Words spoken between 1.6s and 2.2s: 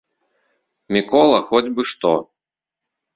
бы што!